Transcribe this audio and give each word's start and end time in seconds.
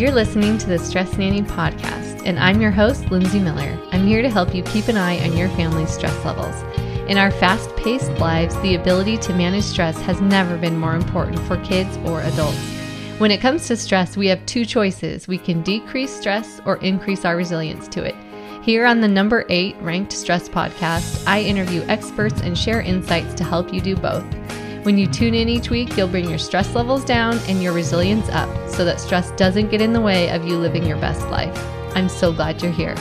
You're 0.00 0.12
listening 0.12 0.56
to 0.56 0.66
the 0.66 0.78
Stress 0.78 1.18
Nanny 1.18 1.42
podcast, 1.42 2.22
and 2.24 2.38
I'm 2.38 2.62
your 2.62 2.70
host, 2.70 3.10
Lindsay 3.10 3.38
Miller. 3.38 3.78
I'm 3.92 4.06
here 4.06 4.22
to 4.22 4.30
help 4.30 4.54
you 4.54 4.62
keep 4.62 4.88
an 4.88 4.96
eye 4.96 5.20
on 5.28 5.36
your 5.36 5.50
family's 5.50 5.92
stress 5.92 6.24
levels. 6.24 6.56
In 7.06 7.18
our 7.18 7.30
fast 7.30 7.68
paced 7.76 8.10
lives, 8.12 8.58
the 8.62 8.76
ability 8.76 9.18
to 9.18 9.34
manage 9.34 9.64
stress 9.64 10.00
has 10.00 10.22
never 10.22 10.56
been 10.56 10.78
more 10.78 10.94
important 10.94 11.38
for 11.40 11.62
kids 11.62 11.98
or 12.06 12.22
adults. 12.22 12.56
When 13.18 13.30
it 13.30 13.42
comes 13.42 13.66
to 13.66 13.76
stress, 13.76 14.16
we 14.16 14.26
have 14.28 14.46
two 14.46 14.64
choices 14.64 15.28
we 15.28 15.36
can 15.36 15.62
decrease 15.62 16.18
stress 16.18 16.62
or 16.64 16.78
increase 16.78 17.26
our 17.26 17.36
resilience 17.36 17.86
to 17.88 18.02
it. 18.02 18.14
Here 18.62 18.86
on 18.86 19.02
the 19.02 19.08
number 19.08 19.44
eight 19.50 19.76
ranked 19.82 20.14
stress 20.14 20.48
podcast, 20.48 21.26
I 21.26 21.42
interview 21.42 21.82
experts 21.88 22.40
and 22.40 22.56
share 22.56 22.80
insights 22.80 23.34
to 23.34 23.44
help 23.44 23.70
you 23.70 23.82
do 23.82 23.96
both. 23.96 24.24
When 24.82 24.96
you 24.96 25.06
tune 25.06 25.34
in 25.34 25.50
each 25.50 25.68
week, 25.68 25.94
you'll 25.94 26.08
bring 26.08 26.30
your 26.30 26.38
stress 26.38 26.74
levels 26.74 27.04
down 27.04 27.36
and 27.48 27.62
your 27.62 27.74
resilience 27.74 28.26
up 28.30 28.48
so 28.70 28.82
that 28.86 28.98
stress 28.98 29.30
doesn't 29.32 29.70
get 29.70 29.82
in 29.82 29.92
the 29.92 30.00
way 30.00 30.30
of 30.30 30.46
you 30.46 30.56
living 30.56 30.86
your 30.86 30.96
best 30.96 31.20
life. 31.28 31.54
I'm 31.94 32.08
so 32.08 32.32
glad 32.32 32.62
you're 32.62 32.72
here. 32.72 32.96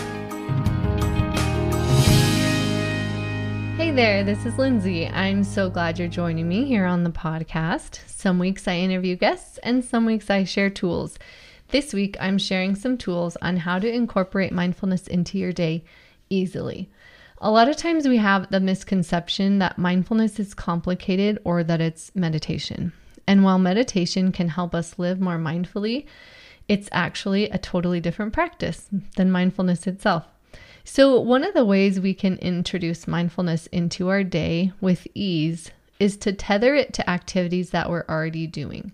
Hey 3.78 3.92
there, 3.92 4.26
this 4.26 4.46
is 4.46 4.58
Lindsay. 4.58 5.08
I'm 5.08 5.46
so 5.46 5.70
glad 5.70 5.98
you're 5.98 6.10
joining 6.10 6.50
me 6.50 6.66
here 6.66 6.84
on 6.84 7.06
the 7.06 7.12
podcast. 7.12 8.02
Some 8.10 8.40
weeks 8.40 8.68
I 8.68 8.76
interview 8.76 9.16
guests, 9.16 9.58
and 9.60 9.82
some 9.82 10.06
weeks 10.06 10.30
I 10.30 10.44
share 10.44 10.70
tools. 10.70 11.18
This 11.70 11.94
week 11.94 12.18
I'm 12.20 12.38
sharing 12.38 12.76
some 12.76 12.98
tools 12.98 13.38
on 13.42 13.56
how 13.56 13.80
to 13.80 13.90
incorporate 13.90 14.52
mindfulness 14.52 15.08
into 15.08 15.38
your 15.38 15.54
day 15.54 15.86
easily. 16.30 16.90
A 17.42 17.50
lot 17.50 17.70
of 17.70 17.78
times 17.78 18.06
we 18.06 18.18
have 18.18 18.52
the 18.52 18.60
misconception 18.60 19.60
that 19.60 19.78
mindfulness 19.78 20.42
is 20.42 20.54
complicated 20.54 21.40
or 21.46 21.64
that 21.64 21.80
it's 21.80 22.14
meditation. 22.14 22.92
And 23.26 23.46
while 23.46 23.58
meditation 23.58 24.34
can 24.34 24.50
help 24.50 24.76
us 24.76 25.00
live 25.00 25.22
more 25.22 25.38
mindfully, 25.38 26.06
it's 26.68 26.90
actually 26.92 27.50
a 27.50 27.58
totally 27.58 28.02
different 28.02 28.34
practice 28.34 28.90
than 29.16 29.32
mindfulness 29.32 29.88
itself. 29.88 30.26
So, 30.84 31.18
one 31.18 31.46
of 31.46 31.54
the 31.54 31.64
ways 31.64 32.00
we 32.00 32.14
can 32.14 32.36
introduce 32.40 33.08
mindfulness 33.08 33.68
into 33.68 34.10
our 34.10 34.24
day 34.24 34.74
with 34.82 35.08
ease 35.14 35.72
is 35.98 36.18
to 36.18 36.34
tether 36.34 36.76
it 36.76 36.94
to 36.96 37.10
activities 37.10 37.70
that 37.70 37.90
we're 37.90 38.06
already 38.10 38.48
doing. 38.48 38.92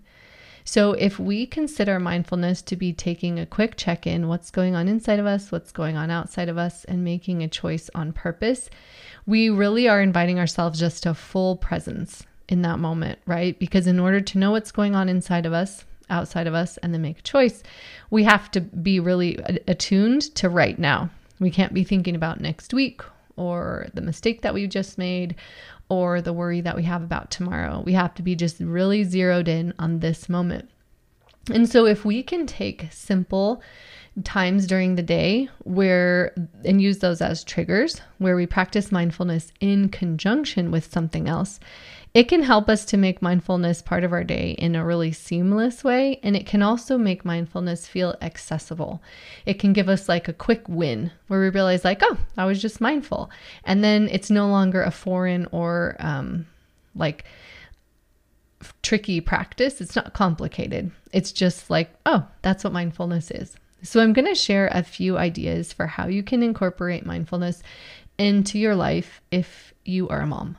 So, 0.67 0.93
if 0.93 1.19
we 1.19 1.45
consider 1.45 1.99
mindfulness 1.99 2.63
to 2.63 2.75
be 2.75 2.91
taking 2.91 3.39
a 3.39 3.45
quick 3.45 3.77
check 3.77 4.07
in, 4.07 4.27
what's 4.27 4.49
going 4.49 4.73
on 4.73 4.87
inside 4.87 5.19
of 5.19 5.27
us, 5.27 5.51
what's 5.51 5.71
going 5.71 5.95
on 5.95 6.09
outside 6.09 6.49
of 6.49 6.57
us, 6.57 6.83
and 6.85 7.03
making 7.03 7.43
a 7.43 7.47
choice 7.47 7.87
on 7.93 8.11
purpose, 8.11 8.71
we 9.27 9.47
really 9.47 9.87
are 9.87 10.01
inviting 10.01 10.39
ourselves 10.39 10.79
just 10.79 11.03
to 11.03 11.13
full 11.13 11.55
presence 11.55 12.23
in 12.49 12.63
that 12.63 12.79
moment, 12.79 13.19
right? 13.27 13.57
Because 13.59 13.85
in 13.85 13.99
order 13.99 14.19
to 14.19 14.39
know 14.39 14.51
what's 14.51 14.71
going 14.71 14.95
on 14.95 15.07
inside 15.07 15.45
of 15.45 15.53
us, 15.53 15.85
outside 16.09 16.47
of 16.47 16.55
us, 16.55 16.77
and 16.77 16.91
then 16.91 17.01
make 17.03 17.19
a 17.19 17.23
choice, 17.23 17.61
we 18.09 18.23
have 18.23 18.49
to 18.51 18.61
be 18.61 18.99
really 18.99 19.37
attuned 19.67 20.23
to 20.35 20.49
right 20.49 20.79
now. 20.79 21.11
We 21.39 21.51
can't 21.51 21.75
be 21.75 21.83
thinking 21.83 22.15
about 22.15 22.41
next 22.41 22.73
week 22.73 23.03
or 23.37 23.87
the 23.93 24.01
mistake 24.01 24.41
that 24.41 24.53
we 24.53 24.67
just 24.67 24.97
made 24.97 25.35
or 25.89 26.21
the 26.21 26.33
worry 26.33 26.61
that 26.61 26.75
we 26.75 26.83
have 26.83 27.03
about 27.03 27.31
tomorrow. 27.31 27.83
We 27.85 27.93
have 27.93 28.13
to 28.15 28.23
be 28.23 28.35
just 28.35 28.59
really 28.59 29.03
zeroed 29.03 29.47
in 29.47 29.73
on 29.77 29.99
this 29.99 30.29
moment. 30.29 30.69
And 31.53 31.69
so, 31.69 31.85
if 31.85 32.03
we 32.03 32.23
can 32.23 32.47
take 32.47 32.87
simple 32.91 33.61
times 34.23 34.65
during 34.65 34.95
the 34.95 35.03
day 35.03 35.49
where, 35.63 36.33
and 36.63 36.81
use 36.81 36.99
those 36.99 37.21
as 37.21 37.43
triggers, 37.43 38.01
where 38.17 38.35
we 38.35 38.47
practice 38.47 38.91
mindfulness 38.91 39.51
in 39.59 39.89
conjunction 39.89 40.71
with 40.71 40.91
something 40.91 41.27
else, 41.27 41.59
it 42.15 42.29
can 42.29 42.43
help 42.43 42.69
us 42.69 42.85
to 42.85 42.95
make 42.95 43.21
mindfulness 43.21 43.81
part 43.81 44.05
of 44.05 44.13
our 44.13 44.23
day 44.23 44.51
in 44.51 44.73
a 44.73 44.85
really 44.85 45.11
seamless 45.11 45.83
way. 45.83 46.17
And 46.23 46.33
it 46.33 46.45
can 46.45 46.61
also 46.61 46.97
make 46.97 47.25
mindfulness 47.25 47.87
feel 47.87 48.15
accessible. 48.21 49.03
It 49.45 49.59
can 49.59 49.73
give 49.73 49.89
us 49.89 50.07
like 50.07 50.29
a 50.29 50.33
quick 50.33 50.63
win 50.69 51.11
where 51.27 51.41
we 51.41 51.49
realize, 51.49 51.83
like, 51.83 51.99
oh, 52.01 52.17
I 52.37 52.45
was 52.45 52.61
just 52.61 52.79
mindful. 52.79 53.29
And 53.65 53.83
then 53.83 54.07
it's 54.09 54.31
no 54.31 54.47
longer 54.47 54.81
a 54.81 54.91
foreign 54.91 55.45
or 55.51 55.97
um, 55.99 56.47
like, 56.95 57.25
tricky 58.81 59.19
practice. 59.19 59.81
It's 59.81 59.97
not 59.97 60.13
complicated. 60.13 60.91
It's 61.11 61.33
just 61.33 61.69
like, 61.69 61.93
oh, 62.05 62.25
that's 62.43 62.63
what 62.63 62.71
mindfulness 62.71 63.29
is. 63.29 63.57
So, 63.83 63.99
I'm 63.99 64.13
going 64.13 64.27
to 64.27 64.35
share 64.35 64.69
a 64.71 64.83
few 64.83 65.17
ideas 65.17 65.73
for 65.73 65.85
how 65.85 66.07
you 66.07 66.23
can 66.23 66.43
incorporate 66.43 67.05
mindfulness 67.05 67.61
into 68.17 68.57
your 68.57 68.73
life 68.73 69.19
if 69.31 69.73
you 69.83 70.07
are 70.07 70.21
a 70.21 70.27
mom. 70.27 70.55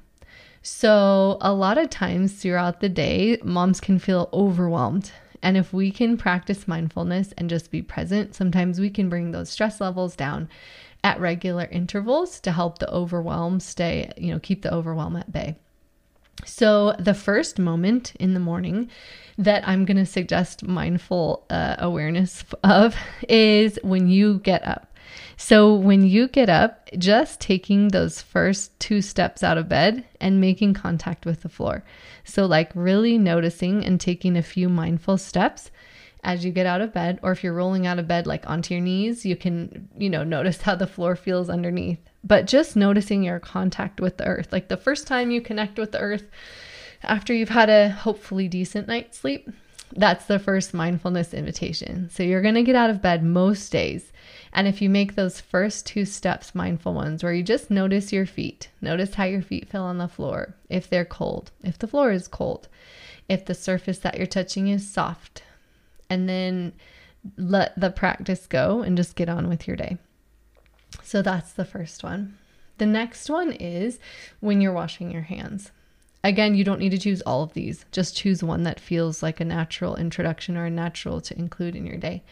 So, 0.68 1.38
a 1.42 1.52
lot 1.52 1.78
of 1.78 1.90
times 1.90 2.32
throughout 2.32 2.80
the 2.80 2.88
day, 2.88 3.38
moms 3.44 3.80
can 3.80 4.00
feel 4.00 4.28
overwhelmed. 4.32 5.12
And 5.40 5.56
if 5.56 5.72
we 5.72 5.92
can 5.92 6.16
practice 6.16 6.66
mindfulness 6.66 7.32
and 7.38 7.48
just 7.48 7.70
be 7.70 7.82
present, 7.82 8.34
sometimes 8.34 8.80
we 8.80 8.90
can 8.90 9.08
bring 9.08 9.30
those 9.30 9.48
stress 9.48 9.80
levels 9.80 10.16
down 10.16 10.48
at 11.04 11.20
regular 11.20 11.66
intervals 11.70 12.40
to 12.40 12.50
help 12.50 12.80
the 12.80 12.90
overwhelm 12.90 13.60
stay, 13.60 14.10
you 14.16 14.32
know, 14.32 14.40
keep 14.40 14.62
the 14.62 14.74
overwhelm 14.74 15.14
at 15.14 15.30
bay. 15.30 15.54
So, 16.44 16.96
the 16.98 17.14
first 17.14 17.60
moment 17.60 18.16
in 18.18 18.34
the 18.34 18.40
morning 18.40 18.90
that 19.38 19.66
I'm 19.68 19.84
going 19.84 19.98
to 19.98 20.04
suggest 20.04 20.64
mindful 20.64 21.46
uh, 21.48 21.76
awareness 21.78 22.44
of 22.64 22.96
is 23.28 23.78
when 23.84 24.08
you 24.08 24.40
get 24.40 24.66
up. 24.66 24.95
So 25.36 25.74
when 25.74 26.06
you 26.06 26.28
get 26.28 26.48
up, 26.48 26.88
just 26.96 27.40
taking 27.40 27.88
those 27.88 28.22
first 28.22 28.78
two 28.80 29.02
steps 29.02 29.42
out 29.42 29.58
of 29.58 29.68
bed 29.68 30.04
and 30.20 30.40
making 30.40 30.74
contact 30.74 31.26
with 31.26 31.42
the 31.42 31.48
floor. 31.48 31.84
So, 32.24 32.46
like 32.46 32.70
really 32.74 33.18
noticing 33.18 33.84
and 33.84 34.00
taking 34.00 34.36
a 34.36 34.42
few 34.42 34.68
mindful 34.68 35.18
steps 35.18 35.70
as 36.24 36.44
you 36.44 36.50
get 36.50 36.66
out 36.66 36.80
of 36.80 36.92
bed, 36.92 37.20
or 37.22 37.32
if 37.32 37.44
you're 37.44 37.52
rolling 37.52 37.86
out 37.86 37.98
of 37.98 38.08
bed 38.08 38.26
like 38.26 38.48
onto 38.48 38.74
your 38.74 38.82
knees, 38.82 39.24
you 39.24 39.36
can, 39.36 39.88
you 39.96 40.10
know, 40.10 40.24
notice 40.24 40.62
how 40.62 40.74
the 40.74 40.86
floor 40.86 41.14
feels 41.14 41.48
underneath. 41.48 42.00
But 42.24 42.46
just 42.46 42.74
noticing 42.74 43.22
your 43.22 43.38
contact 43.38 44.00
with 44.00 44.16
the 44.16 44.26
earth, 44.26 44.52
like 44.52 44.68
the 44.68 44.76
first 44.76 45.06
time 45.06 45.30
you 45.30 45.40
connect 45.40 45.78
with 45.78 45.92
the 45.92 46.00
earth 46.00 46.28
after 47.02 47.32
you've 47.32 47.50
had 47.50 47.70
a 47.70 47.90
hopefully 47.90 48.48
decent 48.48 48.88
night's 48.88 49.18
sleep, 49.18 49.48
that's 49.94 50.24
the 50.24 50.40
first 50.40 50.74
mindfulness 50.74 51.32
invitation. 51.32 52.10
So 52.10 52.22
you're 52.22 52.42
going 52.42 52.56
to 52.56 52.62
get 52.62 52.74
out 52.74 52.90
of 52.90 53.02
bed 53.02 53.22
most 53.22 53.70
days 53.70 54.12
and 54.56 54.66
if 54.66 54.80
you 54.80 54.88
make 54.88 55.14
those 55.14 55.38
first 55.38 55.84
two 55.84 56.06
steps 56.06 56.54
mindful 56.54 56.94
ones, 56.94 57.22
where 57.22 57.34
you 57.34 57.42
just 57.42 57.70
notice 57.70 58.10
your 58.10 58.24
feet, 58.24 58.70
notice 58.80 59.14
how 59.14 59.24
your 59.24 59.42
feet 59.42 59.68
feel 59.68 59.82
on 59.82 59.98
the 59.98 60.08
floor, 60.08 60.54
if 60.70 60.88
they're 60.88 61.04
cold, 61.04 61.50
if 61.62 61.78
the 61.78 61.86
floor 61.86 62.10
is 62.10 62.26
cold, 62.26 62.66
if 63.28 63.44
the 63.44 63.54
surface 63.54 63.98
that 63.98 64.16
you're 64.16 64.26
touching 64.26 64.68
is 64.68 64.88
soft, 64.88 65.42
and 66.08 66.26
then 66.26 66.72
let 67.36 67.78
the 67.78 67.90
practice 67.90 68.46
go 68.46 68.80
and 68.80 68.96
just 68.96 69.14
get 69.14 69.28
on 69.28 69.46
with 69.46 69.68
your 69.68 69.76
day. 69.76 69.98
So 71.02 71.20
that's 71.20 71.52
the 71.52 71.66
first 71.66 72.02
one. 72.02 72.38
The 72.78 72.86
next 72.86 73.28
one 73.28 73.52
is 73.52 73.98
when 74.40 74.62
you're 74.62 74.72
washing 74.72 75.10
your 75.10 75.22
hands. 75.22 75.70
Again, 76.24 76.54
you 76.54 76.64
don't 76.64 76.80
need 76.80 76.92
to 76.92 76.98
choose 76.98 77.20
all 77.22 77.42
of 77.42 77.52
these. 77.52 77.84
Just 77.92 78.16
choose 78.16 78.42
one 78.42 78.62
that 78.62 78.80
feels 78.80 79.22
like 79.22 79.38
a 79.38 79.44
natural 79.44 79.96
introduction 79.96 80.56
or 80.56 80.64
a 80.64 80.70
natural 80.70 81.20
to 81.20 81.38
include 81.38 81.76
in 81.76 81.84
your 81.84 81.98
day. 81.98 82.22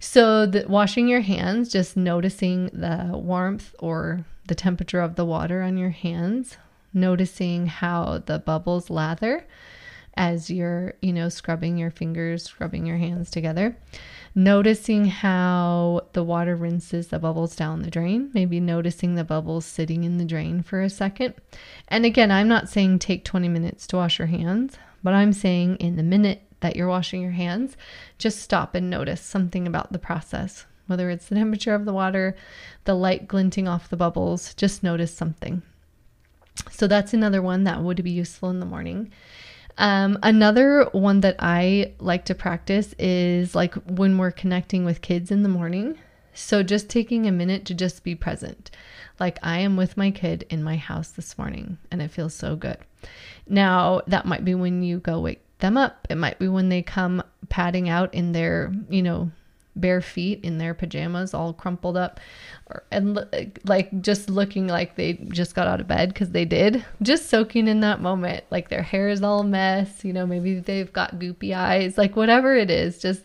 So, 0.00 0.46
the, 0.46 0.64
washing 0.68 1.08
your 1.08 1.20
hands, 1.20 1.70
just 1.70 1.96
noticing 1.96 2.66
the 2.66 3.10
warmth 3.12 3.74
or 3.78 4.24
the 4.46 4.54
temperature 4.54 5.00
of 5.00 5.16
the 5.16 5.24
water 5.24 5.62
on 5.62 5.76
your 5.76 5.90
hands, 5.90 6.56
noticing 6.94 7.66
how 7.66 8.22
the 8.26 8.38
bubbles 8.38 8.90
lather 8.90 9.44
as 10.18 10.50
you're, 10.50 10.94
you 11.00 11.12
know, 11.12 11.28
scrubbing 11.28 11.78
your 11.78 11.90
fingers, 11.90 12.42
scrubbing 12.42 12.84
your 12.86 12.96
hands 12.96 13.30
together. 13.30 13.76
Noticing 14.34 15.06
how 15.06 16.02
the 16.12 16.24
water 16.24 16.56
rinses 16.56 17.08
the 17.08 17.18
bubbles 17.18 17.56
down 17.56 17.82
the 17.82 17.90
drain, 17.90 18.30
maybe 18.34 18.60
noticing 18.60 19.14
the 19.14 19.24
bubbles 19.24 19.64
sitting 19.64 20.04
in 20.04 20.18
the 20.18 20.24
drain 20.24 20.62
for 20.62 20.80
a 20.80 20.90
second. 20.90 21.34
And 21.86 22.04
again, 22.04 22.30
I'm 22.30 22.48
not 22.48 22.68
saying 22.68 22.98
take 22.98 23.24
20 23.24 23.48
minutes 23.48 23.86
to 23.88 23.96
wash 23.96 24.18
your 24.18 24.28
hands, 24.28 24.76
but 25.02 25.14
I'm 25.14 25.32
saying 25.32 25.76
in 25.76 25.96
the 25.96 26.02
minute 26.02 26.42
that 26.60 26.76
you're 26.76 26.88
washing 26.88 27.22
your 27.22 27.32
hands, 27.32 27.76
just 28.18 28.40
stop 28.40 28.74
and 28.74 28.90
notice 28.90 29.20
something 29.20 29.66
about 29.66 29.92
the 29.92 29.98
process. 29.98 30.66
Whether 30.86 31.10
it's 31.10 31.28
the 31.28 31.34
temperature 31.34 31.74
of 31.74 31.84
the 31.84 31.92
water, 31.92 32.34
the 32.84 32.94
light 32.94 33.28
glinting 33.28 33.68
off 33.68 33.90
the 33.90 33.96
bubbles, 33.96 34.54
just 34.54 34.82
notice 34.82 35.14
something. 35.14 35.62
So 36.70 36.86
that's 36.86 37.14
another 37.14 37.42
one 37.42 37.64
that 37.64 37.82
would 37.82 38.02
be 38.02 38.10
useful 38.10 38.50
in 38.50 38.60
the 38.60 38.66
morning. 38.66 39.12
Um, 39.76 40.18
another 40.22 40.88
one 40.92 41.20
that 41.20 41.36
I 41.38 41.92
like 42.00 42.24
to 42.26 42.34
practice 42.34 42.94
is 42.98 43.54
like 43.54 43.74
when 43.74 44.18
we're 44.18 44.32
connecting 44.32 44.84
with 44.84 45.02
kids 45.02 45.30
in 45.30 45.42
the 45.42 45.48
morning. 45.48 45.96
So 46.34 46.62
just 46.62 46.88
taking 46.88 47.26
a 47.26 47.32
minute 47.32 47.64
to 47.66 47.74
just 47.74 48.02
be 48.02 48.14
present. 48.14 48.70
Like 49.20 49.38
I 49.42 49.58
am 49.58 49.76
with 49.76 49.96
my 49.96 50.10
kid 50.10 50.46
in 50.50 50.62
my 50.62 50.76
house 50.76 51.10
this 51.10 51.38
morning 51.38 51.78
and 51.90 52.02
it 52.02 52.10
feels 52.10 52.34
so 52.34 52.56
good. 52.56 52.78
Now, 53.48 54.02
that 54.06 54.26
might 54.26 54.44
be 54.44 54.54
when 54.54 54.82
you 54.82 54.98
go 54.98 55.20
wake 55.20 55.42
them 55.58 55.76
up. 55.76 56.06
It 56.10 56.16
might 56.16 56.38
be 56.38 56.48
when 56.48 56.68
they 56.68 56.82
come 56.82 57.22
padding 57.48 57.88
out 57.88 58.12
in 58.14 58.32
their, 58.32 58.72
you 58.88 59.02
know, 59.02 59.30
bare 59.76 60.00
feet 60.00 60.40
in 60.42 60.58
their 60.58 60.74
pajamas 60.74 61.32
all 61.32 61.52
crumpled 61.52 61.96
up 61.96 62.18
or, 62.66 62.82
and 62.90 63.24
like 63.64 64.00
just 64.00 64.28
looking 64.28 64.66
like 64.66 64.96
they 64.96 65.12
just 65.28 65.54
got 65.54 65.68
out 65.68 65.80
of 65.80 65.86
bed 65.86 66.08
because 66.08 66.30
they 66.30 66.44
did 66.44 66.84
just 67.00 67.30
soaking 67.30 67.68
in 67.68 67.78
that 67.78 68.00
moment 68.00 68.42
like 68.50 68.70
their 68.70 68.82
hair 68.82 69.08
is 69.08 69.22
all 69.22 69.44
mess 69.44 70.04
you 70.04 70.12
know 70.12 70.26
maybe 70.26 70.58
they've 70.58 70.92
got 70.92 71.20
goopy 71.20 71.54
eyes 71.54 71.96
like 71.96 72.16
whatever 72.16 72.56
it 72.56 72.72
is 72.72 72.98
just 72.98 73.22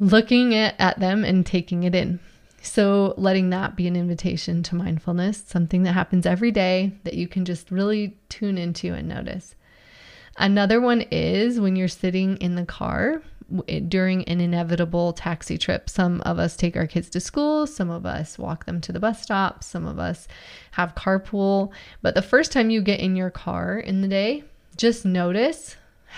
looking 0.00 0.54
at, 0.54 0.74
at 0.78 0.98
them 0.98 1.24
and 1.24 1.46
taking 1.46 1.84
it 1.84 1.94
in. 1.94 2.18
So, 2.62 3.14
letting 3.16 3.50
that 3.50 3.76
be 3.76 3.86
an 3.86 3.96
invitation 3.96 4.62
to 4.64 4.74
mindfulness, 4.74 5.44
something 5.46 5.82
that 5.84 5.92
happens 5.92 6.26
every 6.26 6.50
day 6.50 6.92
that 7.04 7.14
you 7.14 7.26
can 7.26 7.44
just 7.44 7.70
really 7.70 8.18
tune 8.28 8.58
into 8.58 8.92
and 8.92 9.08
notice. 9.08 9.54
Another 10.36 10.80
one 10.80 11.02
is 11.10 11.60
when 11.60 11.76
you're 11.76 11.88
sitting 11.88 12.36
in 12.38 12.54
the 12.54 12.64
car 12.64 13.22
during 13.88 14.24
an 14.24 14.40
inevitable 14.40 15.12
taxi 15.12 15.58
trip. 15.58 15.90
Some 15.90 16.20
of 16.22 16.38
us 16.38 16.56
take 16.56 16.76
our 16.76 16.86
kids 16.86 17.10
to 17.10 17.20
school, 17.20 17.66
some 17.66 17.90
of 17.90 18.06
us 18.06 18.38
walk 18.38 18.64
them 18.64 18.80
to 18.82 18.92
the 18.92 19.00
bus 19.00 19.20
stop, 19.20 19.64
some 19.64 19.86
of 19.86 19.98
us 19.98 20.28
have 20.72 20.94
carpool. 20.94 21.72
But 22.00 22.14
the 22.14 22.22
first 22.22 22.52
time 22.52 22.70
you 22.70 22.80
get 22.80 23.00
in 23.00 23.16
your 23.16 23.30
car 23.30 23.78
in 23.78 24.02
the 24.02 24.08
day, 24.08 24.44
just 24.76 25.04
notice 25.04 25.76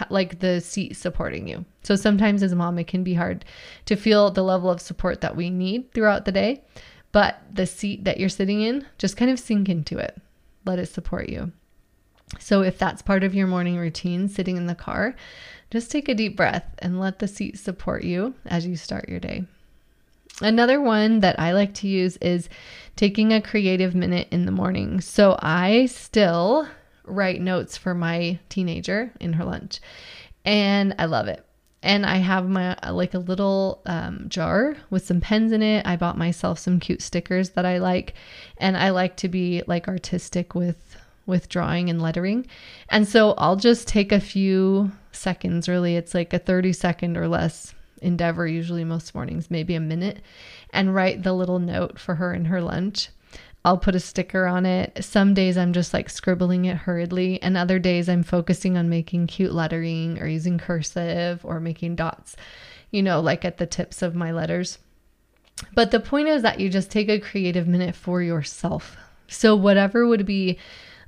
like 0.08 0.40
the 0.40 0.60
seat 0.60 0.96
supporting 0.96 1.48
you. 1.48 1.64
So 1.82 1.96
sometimes 1.96 2.42
as 2.42 2.52
a 2.52 2.56
mom, 2.56 2.78
it 2.78 2.86
can 2.86 3.02
be 3.02 3.14
hard 3.14 3.44
to 3.86 3.96
feel 3.96 4.30
the 4.30 4.44
level 4.44 4.70
of 4.70 4.80
support 4.80 5.20
that 5.20 5.36
we 5.36 5.50
need 5.50 5.92
throughout 5.92 6.24
the 6.24 6.32
day. 6.32 6.62
But 7.12 7.42
the 7.52 7.66
seat 7.66 8.04
that 8.04 8.18
you're 8.18 8.28
sitting 8.28 8.62
in, 8.62 8.86
just 8.96 9.16
kind 9.16 9.30
of 9.30 9.38
sink 9.38 9.68
into 9.68 9.98
it. 9.98 10.18
Let 10.64 10.78
it 10.78 10.86
support 10.86 11.28
you. 11.28 11.52
So 12.38 12.62
if 12.62 12.79
that's 12.79 13.02
part 13.02 13.25
of 13.25 13.34
your 13.34 13.46
morning 13.46 13.76
routine, 13.76 14.29
sitting 14.29 14.56
in 14.56 14.67
the 14.67 14.75
car, 14.75 15.14
just 15.70 15.90
take 15.90 16.08
a 16.08 16.14
deep 16.14 16.37
breath 16.37 16.67
and 16.79 17.00
let 17.00 17.19
the 17.19 17.29
seat 17.29 17.58
support 17.58 18.05
you 18.05 18.34
as 18.46 18.67
you 18.67 18.76
start 18.76 19.08
your 19.08 19.20
day. 19.20 19.44
Another 20.40 20.81
one 20.81 21.20
that 21.20 21.38
I 21.38 21.52
like 21.52 21.75
to 21.75 21.88
use 21.88 22.17
is 22.19 22.49
taking 22.96 23.32
a 23.32 23.40
creative 23.40 23.94
minute 23.94 24.29
in 24.31 24.46
the 24.46 24.52
morning. 24.52 25.00
So 25.00 25.37
I 25.40 25.87
still 25.87 26.67
write 27.05 27.40
notes 27.40 27.76
for 27.76 27.94
my 27.94 28.38
teenager 28.49 29.12
in 29.20 29.34
her 29.34 29.44
lunch. 29.44 29.81
And 30.44 30.94
I 30.99 31.05
love 31.05 31.29
it. 31.29 31.44
And 31.82 32.06
I 32.06 32.17
have 32.19 32.49
my 32.49 32.76
like 32.90 33.14
a 33.14 33.19
little 33.19 33.82
um, 33.87 34.26
jar 34.29 34.76
with 34.90 35.05
some 35.05 35.20
pens 35.20 35.50
in 35.52 35.62
it. 35.62 35.84
I 35.84 35.96
bought 35.96 36.17
myself 36.17 36.58
some 36.58 36.79
cute 36.79 37.02
stickers 37.02 37.50
that 37.50 37.67
I 37.67 37.79
like, 37.79 38.14
and 38.58 38.76
I 38.76 38.90
like 38.90 39.17
to 39.17 39.29
be 39.29 39.62
like 39.67 39.88
artistic 39.88 40.55
with 40.55 40.91
with 41.26 41.48
drawing 41.48 41.88
and 41.88 42.00
lettering. 42.00 42.46
And 42.88 43.06
so 43.06 43.32
I'll 43.38 43.56
just 43.56 43.88
take 43.88 44.12
a 44.12 44.20
few 44.20 44.92
seconds. 45.12 45.69
Really, 45.69 45.96
it's 45.96 46.14
like 46.14 46.32
a 46.32 46.38
thirty 46.38 46.72
second 46.72 47.16
or 47.16 47.28
less 47.28 47.74
endeavor. 48.00 48.46
Usually, 48.46 48.84
most 48.84 49.14
mornings, 49.14 49.50
maybe 49.50 49.74
a 49.74 49.80
minute, 49.80 50.20
and 50.70 50.94
write 50.94 51.22
the 51.22 51.32
little 51.32 51.58
note 51.58 51.98
for 51.98 52.16
her 52.16 52.34
in 52.34 52.46
her 52.46 52.60
lunch. 52.60 53.08
I'll 53.64 53.78
put 53.78 53.94
a 53.94 54.00
sticker 54.00 54.46
on 54.46 54.66
it. 54.66 55.04
Some 55.04 55.34
days 55.34 55.56
I'm 55.56 55.72
just 55.72 55.94
like 55.94 56.10
scribbling 56.10 56.64
it 56.64 56.78
hurriedly, 56.78 57.40
and 57.42 57.56
other 57.56 57.78
days 57.78 58.08
I'm 58.08 58.24
focusing 58.24 58.76
on 58.76 58.88
making 58.88 59.28
cute 59.28 59.52
lettering 59.52 60.20
or 60.20 60.26
using 60.26 60.58
cursive 60.58 61.44
or 61.44 61.60
making 61.60 61.94
dots, 61.94 62.36
you 62.90 63.02
know, 63.02 63.20
like 63.20 63.44
at 63.44 63.58
the 63.58 63.66
tips 63.66 64.02
of 64.02 64.16
my 64.16 64.32
letters. 64.32 64.78
But 65.74 65.92
the 65.92 66.00
point 66.00 66.26
is 66.28 66.42
that 66.42 66.58
you 66.58 66.69
just 66.69 66.90
take 66.90 67.08
a 67.08 67.20
creative 67.20 67.69
minute 67.69 67.94
for 67.94 68.20
yourself. 68.20 68.96
So, 69.28 69.54
whatever 69.54 70.06
would 70.06 70.26
be 70.26 70.58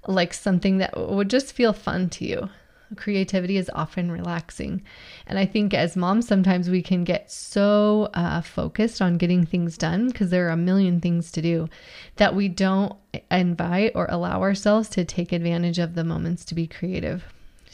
like 0.06 0.34
something 0.34 0.78
that 0.78 0.96
would 0.96 1.30
just 1.30 1.52
feel 1.52 1.72
fun 1.72 2.08
to 2.10 2.24
you 2.24 2.48
creativity 2.96 3.56
is 3.56 3.70
often 3.74 4.10
relaxing. 4.10 4.82
And 5.26 5.38
I 5.38 5.46
think 5.46 5.74
as 5.74 5.96
moms, 5.96 6.26
sometimes 6.26 6.70
we 6.70 6.82
can 6.82 7.04
get 7.04 7.30
so 7.30 8.08
uh, 8.14 8.40
focused 8.40 9.02
on 9.02 9.18
getting 9.18 9.44
things 9.44 9.76
done 9.76 10.08
because 10.08 10.30
there 10.30 10.46
are 10.46 10.52
a 10.52 10.56
million 10.56 11.00
things 11.00 11.30
to 11.32 11.42
do 11.42 11.68
that 12.16 12.34
we 12.34 12.48
don't 12.48 12.94
invite 13.30 13.92
or 13.94 14.06
allow 14.10 14.42
ourselves 14.42 14.88
to 14.90 15.04
take 15.04 15.32
advantage 15.32 15.78
of 15.78 15.94
the 15.94 16.04
moments 16.04 16.44
to 16.46 16.54
be 16.54 16.66
creative. 16.66 17.24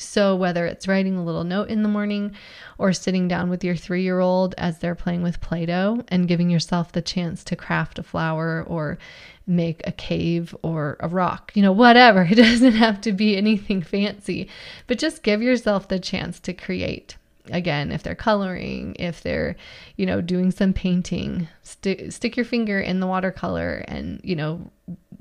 So, 0.01 0.35
whether 0.35 0.67
it's 0.67 0.89
writing 0.89 1.17
a 1.17 1.25
little 1.25 1.45
note 1.45 1.69
in 1.69 1.83
the 1.83 1.89
morning 1.89 2.35
or 2.79 2.93
sitting 2.93 3.29
down 3.29 3.51
with 3.51 3.63
your 3.63 3.77
three 3.77 4.03
year 4.03 4.21
old 4.21 4.55
as 4.57 4.79
they're 4.79 4.95
playing 4.95 5.23
with 5.23 5.41
Play 5.41 5.67
Doh 5.67 6.03
and 6.09 6.27
giving 6.27 6.49
yourself 6.49 6.93
the 6.93 7.03
chance 7.03 7.45
to 7.45 7.57
craft 7.57 7.99
a 7.99 8.03
flower 8.03 8.65
or 8.67 8.99
make 9.47 9.83
a 9.87 9.93
cave 9.93 10.55
or 10.63 10.97
a 11.01 11.09
rock, 11.09 11.53
you 11.55 11.63
know, 11.63 11.73
whatever. 11.73 12.23
It 12.31 12.37
doesn't 12.37 12.73
have 12.73 13.01
to 13.03 13.13
be 13.13 13.37
anything 13.37 13.83
fancy, 13.83 14.49
but 14.87 14.99
just 14.99 15.23
give 15.23 15.43
yourself 15.43 15.89
the 15.89 15.99
chance 15.99 16.41
to 16.41 16.55
create. 16.55 17.17
Again, 17.51 17.91
if 17.91 18.03
they're 18.03 18.15
coloring, 18.15 18.95
if 18.99 19.23
they're, 19.23 19.57
you 19.97 20.07
know, 20.07 20.21
doing 20.21 20.51
some 20.51 20.73
painting, 20.73 21.49
st- 21.63 22.13
stick 22.13 22.37
your 22.37 22.45
finger 22.45 22.81
in 22.81 23.01
the 23.01 23.07
watercolor 23.07 23.85
and, 23.89 24.21
you 24.23 24.37
know, 24.37 24.71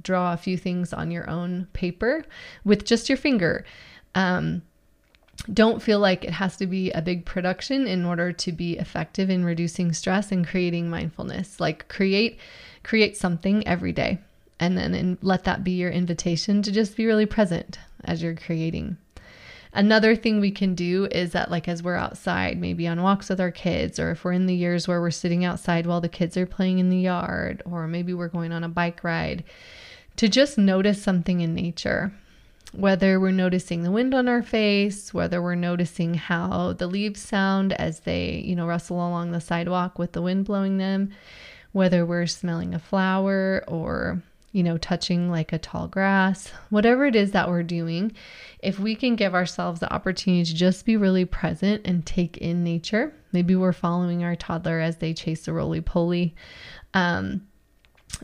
draw 0.04 0.34
a 0.34 0.38
few 0.38 0.58
things 0.58 0.94
on 0.94 1.12
your 1.12 1.30
own 1.30 1.68
paper 1.74 2.24
with 2.64 2.86
just 2.86 3.10
your 3.10 3.18
finger. 3.18 3.66
Um, 4.16 4.62
don't 5.53 5.81
feel 5.81 6.00
like 6.00 6.24
it 6.24 6.31
has 6.31 6.57
to 6.57 6.68
be 6.68 6.91
a 6.91 7.01
big 7.01 7.25
production 7.25 7.88
in 7.88 8.06
order 8.06 8.31
to 8.31 8.51
be 8.51 8.77
effective 8.77 9.30
in 9.30 9.45
reducing 9.45 9.94
stress 9.94 10.31
and 10.31 10.47
creating 10.47 10.89
mindfulness. 10.89 11.59
Like 11.59 11.88
create 11.88 12.39
create 12.83 13.18
something 13.18 13.68
every 13.68 13.91
day 13.91 14.19
and 14.59 14.77
then 14.77 15.18
let 15.21 15.45
that 15.45 15.63
be 15.63 15.71
your 15.71 15.91
invitation 15.91 16.62
to 16.62 16.71
just 16.71 16.97
be 16.97 17.06
really 17.06 17.25
present 17.25 17.80
as 18.03 18.21
you're 18.21 18.36
creating. 18.36 18.97
Another 19.71 20.15
thing 20.15 20.39
we 20.39 20.51
can 20.51 20.74
do 20.74 21.07
is 21.12 21.31
that, 21.33 21.51
like, 21.51 21.68
as 21.68 21.83
we're 21.83 21.95
outside, 21.95 22.59
maybe 22.59 22.88
on 22.88 23.03
walks 23.03 23.30
with 23.30 23.39
our 23.39 23.51
kids, 23.51 24.00
or 24.00 24.09
if 24.09 24.24
we're 24.24 24.31
in 24.31 24.47
the 24.47 24.56
years 24.56 24.88
where 24.88 25.00
we're 25.00 25.12
sitting 25.12 25.45
outside 25.45 25.85
while 25.85 26.01
the 26.01 26.09
kids 26.09 26.35
are 26.38 26.47
playing 26.47 26.80
in 26.80 26.89
the 26.89 26.97
yard, 26.97 27.62
or 27.65 27.88
maybe 27.88 28.12
we're 28.12 28.30
going 28.30 28.51
on 28.51 28.63
a 28.63 28.69
bike 28.69 29.03
ride, 29.03 29.44
to 30.15 30.27
just 30.27 30.57
notice 30.57 31.01
something 31.01 31.42
in 31.42 31.53
nature. 31.53 32.12
Whether 32.74 33.19
we're 33.19 33.31
noticing 33.31 33.83
the 33.83 33.92
wind 33.92 34.13
on 34.13 34.27
our 34.27 34.44
face, 34.44 35.13
whether 35.13 35.42
we're 35.42 35.56
noticing 35.56 36.13
how 36.13 36.74
the 36.74 36.88
leaves 36.88 37.19
sound 37.19 37.74
as 37.74 38.01
they, 38.01 38.44
you 38.45 38.56
know, 38.56 38.68
rustle 38.68 38.98
along 38.98 39.31
the 39.31 39.42
sidewalk 39.42 39.98
with 39.98 40.12
the 40.12 40.21
wind 40.21 40.45
blowing 40.45 40.77
them, 40.77 41.12
whether 41.71 42.06
we're 42.06 42.27
smelling 42.27 42.75
a 42.75 42.80
flower 42.80 43.63
or 43.68 44.21
you 44.51 44.63
know, 44.63 44.77
touching 44.77 45.30
like 45.30 45.54
a 45.54 45.60
tall 45.60 45.88
grass, 45.88 46.51
whatever 46.69 47.06
it 47.06 47.16
is 47.16 47.31
that 47.31 47.50
we're 47.50 47.63
doing, 47.63 48.12
if 48.60 48.80
we 48.80 48.95
can 48.95 49.16
give 49.16 49.36
ourselves 49.36 49.80
the 49.80 49.94
opportunity 49.94 50.44
to 50.44 50.56
just 50.56 50.86
be 50.86 50.98
really 50.98 51.25
present 51.25 51.86
and 51.86 52.06
take 52.06 52.38
in 52.38 52.63
nature, 52.63 53.13
maybe 53.31 53.56
we're 53.56 53.74
following 53.74 54.24
our 54.24 54.36
toddler 54.36 54.80
as 54.80 54.98
they 54.98 55.13
chase 55.13 55.48
a 55.48 55.54
roly 55.54 55.81
poly. 55.81 56.36
Um, 56.94 57.48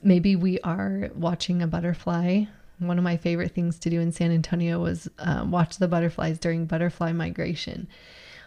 maybe 0.01 0.35
we 0.35 0.59
are 0.61 1.09
watching 1.13 1.61
a 1.61 1.67
butterfly. 1.67 2.45
One 2.79 2.97
of 2.97 3.03
my 3.03 3.17
favorite 3.17 3.51
things 3.51 3.79
to 3.79 3.89
do 3.89 3.99
in 4.01 4.11
San 4.11 4.31
Antonio 4.31 4.79
was 4.79 5.09
uh, 5.19 5.45
watch 5.47 5.77
the 5.77 5.87
butterflies 5.87 6.39
during 6.39 6.65
butterfly 6.65 7.11
migration. 7.11 7.87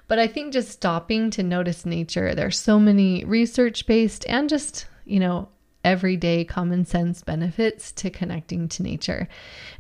But 0.07 0.19
I 0.19 0.27
think 0.27 0.53
just 0.53 0.71
stopping 0.71 1.31
to 1.33 1.43
notice 1.43 1.85
nature, 1.85 2.35
there's 2.35 2.59
so 2.59 2.79
many 2.79 3.25
research 3.25 3.87
based 3.87 4.27
and 4.29 4.49
just, 4.49 4.87
you 5.05 5.21
know, 5.21 5.49
everyday 5.85 6.45
common 6.45 6.85
sense 6.85 7.23
benefits 7.23 7.93
to 7.93 8.11
connecting 8.11 8.69
to 8.69 8.83
nature. 8.83 9.29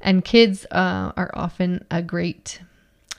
And 0.00 0.24
kids 0.24 0.66
uh, 0.70 1.12
are 1.16 1.30
often 1.34 1.84
a 1.90 2.02
great 2.02 2.60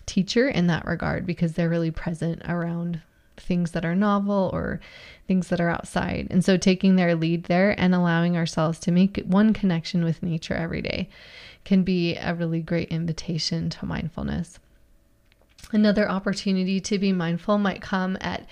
teacher 0.05 0.47
in 0.47 0.67
that 0.67 0.85
regard 0.85 1.25
because 1.25 1.53
they're 1.53 1.69
really 1.69 1.91
present 1.91 2.41
around 2.47 3.01
things 3.39 3.71
that 3.71 3.85
are 3.85 3.95
novel 3.95 4.49
or 4.53 4.79
things 5.27 5.49
that 5.49 5.61
are 5.61 5.69
outside. 5.69 6.27
And 6.29 6.43
so 6.43 6.57
taking 6.57 6.95
their 6.95 7.15
lead 7.15 7.45
there 7.45 7.79
and 7.79 7.93
allowing 7.93 8.35
ourselves 8.35 8.79
to 8.79 8.91
make 8.91 9.17
one 9.25 9.53
connection 9.53 10.03
with 10.03 10.23
nature 10.23 10.55
every 10.55 10.81
day 10.81 11.09
can 11.65 11.83
be 11.83 12.15
a 12.15 12.33
really 12.33 12.61
great 12.61 12.89
invitation 12.89 13.69
to 13.69 13.85
mindfulness. 13.85 14.59
Another 15.71 16.09
opportunity 16.09 16.79
to 16.81 16.97
be 16.97 17.11
mindful 17.11 17.57
might 17.57 17.81
come 17.81 18.17
at 18.21 18.47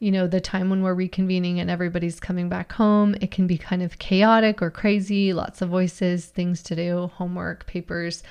you 0.00 0.10
know, 0.10 0.26
the 0.26 0.40
time 0.40 0.70
when 0.70 0.82
we're 0.82 0.96
reconvening 0.96 1.58
and 1.58 1.70
everybody's 1.70 2.18
coming 2.18 2.48
back 2.48 2.72
home, 2.72 3.14
it 3.20 3.30
can 3.30 3.46
be 3.46 3.58
kind 3.58 3.82
of 3.82 3.98
chaotic 3.98 4.62
or 4.62 4.70
crazy, 4.70 5.34
lots 5.34 5.60
of 5.60 5.68
voices, 5.68 6.24
things 6.24 6.62
to 6.62 6.74
do, 6.74 7.10
homework, 7.14 7.66
papers, 7.66 8.22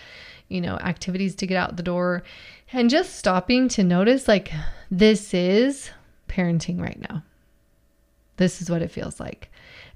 you 0.48 0.60
know, 0.60 0.78
activities 0.78 1.36
to 1.36 1.46
get 1.46 1.58
out 1.58 1.78
the 1.78 1.84
door. 1.84 2.24
And 2.74 2.90
just 2.90 3.16
stopping 3.16 3.70
to 3.70 3.84
notice 3.84 4.28
like, 4.28 4.52
this 4.90 5.32
is 5.32 5.92
parenting 6.30 6.80
right 6.80 7.00
now. 7.10 7.24
This 8.38 8.62
is 8.62 8.70
what 8.70 8.82
it 8.82 8.92
feels 8.92 9.20
like 9.20 9.50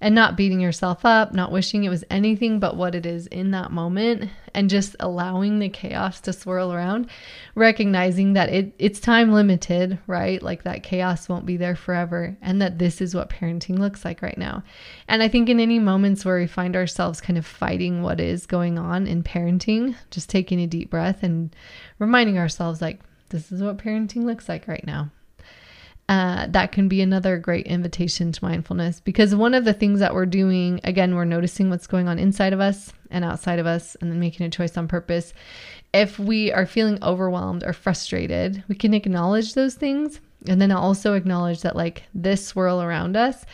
and 0.04 0.14
not 0.14 0.36
beating 0.36 0.60
yourself 0.60 1.06
up, 1.06 1.34
not 1.34 1.50
wishing 1.50 1.86
it 1.86 1.90
was 1.90 2.04
anything 2.10 2.60
but 2.60 2.76
what 2.76 2.94
it 2.94 3.06
is 3.06 3.26
in 3.28 3.52
that 3.52 3.72
moment, 3.72 4.30
and 4.54 4.70
just 4.70 4.98
allowing 5.00 5.60
the 5.60 5.70
chaos 5.70 6.20
to 6.20 6.34
swirl 6.34 6.74
around, 6.74 7.10
recognizing 7.56 8.34
that 8.34 8.50
it, 8.50 8.74
it's 8.78 9.00
time 9.00 9.32
limited, 9.32 9.98
right? 10.06 10.44
Like 10.44 10.64
that 10.64 10.84
chaos 10.84 11.30
won't 11.30 11.46
be 11.46 11.56
there 11.56 11.78
forever, 11.78 12.36
and 12.42 12.62
that 12.62 12.80
this 12.80 13.00
is 13.00 13.16
what 13.16 13.30
parenting 13.30 13.80
looks 13.80 14.04
like 14.04 14.22
right 14.22 14.38
now. 14.38 14.62
And 15.08 15.24
I 15.24 15.30
think 15.30 15.48
in 15.48 15.62
any 15.62 15.80
moments 15.80 16.26
where 16.26 16.38
we 16.38 16.48
find 16.48 16.76
ourselves 16.76 17.22
kind 17.22 17.38
of 17.40 17.46
fighting 17.46 18.04
what 18.04 18.20
is 18.20 18.46
going 18.46 18.78
on 18.78 19.08
in 19.08 19.24
parenting, 19.24 19.96
just 20.12 20.30
taking 20.30 20.60
a 20.60 20.68
deep 20.68 20.90
breath 20.90 21.24
and 21.24 21.56
reminding 21.98 22.38
ourselves, 22.38 22.82
like, 22.82 23.00
this 23.30 23.54
is 23.54 23.64
what 23.64 23.78
parenting 23.78 24.26
looks 24.26 24.50
like 24.50 24.68
right 24.68 24.86
now 24.86 25.12
uh, 26.10 26.48
that 26.48 26.72
can 26.72 26.88
be 26.88 27.02
another 27.02 27.38
great 27.38 27.66
invitation 27.66 28.32
to 28.32 28.44
mindfulness 28.44 29.00
because 29.00 29.34
one 29.34 29.54
of 29.54 29.64
the 29.64 29.74
things 29.74 30.00
that 30.02 30.14
we're 30.14 30.26
doing, 30.26 30.82
again, 30.84 31.16
we're 31.16 31.24
noticing 31.24 31.70
what's 31.70 31.88
going 31.88 32.10
on 32.10 32.20
inside 32.20 32.52
of 32.52 32.60
us 32.60 32.92
and 33.10 33.24
outside 33.24 33.58
of 33.58 33.66
us 33.66 33.96
and 34.02 34.12
then 34.12 34.20
making 34.20 34.46
a 34.46 34.50
choice 34.50 34.76
on 34.78 34.88
purpose. 34.88 35.34
If 35.94 36.20
we 36.20 36.52
are 36.52 36.66
feeling 36.66 37.02
overwhelmed 37.02 37.64
or 37.64 37.72
frustrated, 37.72 38.64
we 38.68 38.76
can 38.76 38.94
acknowledge 38.94 39.54
those 39.54 39.76
things 39.76 40.20
And 40.46 40.62
then 40.62 40.72
also 40.72 41.14
acknowledge 41.14 41.62
that, 41.62 41.76
like, 41.76 42.04
this 42.14 42.46
swirl 42.46 42.82
around 42.82 43.16
us 43.16 43.46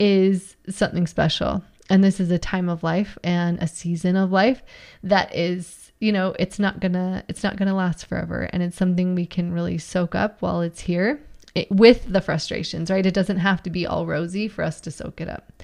is 0.00 0.56
something 0.68 1.06
special. 1.06 1.62
And 1.88 2.02
this 2.02 2.18
is 2.18 2.30
a 2.32 2.38
time 2.38 2.68
of 2.68 2.82
life 2.82 3.16
and 3.22 3.58
a 3.60 3.68
season 3.68 4.16
of 4.16 4.32
life 4.32 4.62
that 5.04 5.34
is, 5.36 5.92
you 6.00 6.10
know, 6.10 6.34
it's 6.38 6.58
not 6.58 6.80
gonna, 6.80 7.22
it's 7.28 7.44
not 7.44 7.56
gonna 7.56 7.76
last 7.76 8.06
forever. 8.06 8.48
And 8.52 8.62
it's 8.62 8.76
something 8.76 9.14
we 9.14 9.26
can 9.26 9.52
really 9.52 9.78
soak 9.78 10.14
up 10.16 10.42
while 10.42 10.62
it's 10.62 10.80
here 10.80 11.20
it, 11.54 11.70
with 11.70 12.12
the 12.12 12.20
frustrations, 12.20 12.90
right? 12.90 13.04
It 13.04 13.14
doesn't 13.14 13.38
have 13.38 13.62
to 13.64 13.70
be 13.70 13.86
all 13.86 14.06
rosy 14.06 14.48
for 14.48 14.62
us 14.62 14.80
to 14.82 14.90
soak 14.90 15.20
it 15.20 15.28
up. 15.28 15.62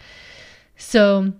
So, 0.76 1.32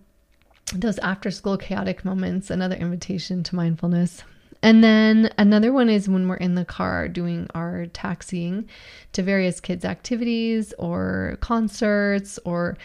those 0.75 0.99
after 0.99 1.31
school 1.31 1.57
chaotic 1.57 2.05
moments, 2.05 2.51
another 2.51 2.77
invitation 2.77 3.43
to 3.45 3.57
mindfulness. 3.57 4.23
And 4.63 4.83
then 4.83 5.33
another 5.39 5.73
one 5.73 5.89
is 5.89 6.09
when 6.09 6.29
we're 6.29 6.37
in 6.37 6.57
the 6.57 6.65
car 6.65 7.09
doing 7.09 7.47
our 7.55 7.87
taxiing 7.87 8.69
to 9.13 9.23
various 9.23 9.61
kids' 9.61 9.85
activities 9.85 10.75
or 10.79 11.39
concerts 11.41 12.39
or 12.45 12.77